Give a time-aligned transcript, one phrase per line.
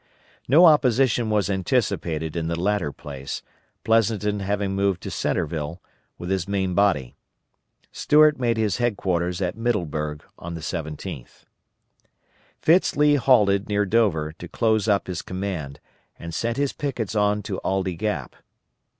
[0.47, 3.43] No opposition was anticipated in the latter place,
[3.83, 5.79] Pleasonton having moved to Centreville,
[6.17, 7.13] with his main body.
[7.91, 11.45] Stuart made his headquarters at Middleburg on the 17th.
[12.63, 15.79] Fitz Lee halted near Dover to close up his command,
[16.17, 18.35] and sent his pickets on to Aldie Gap.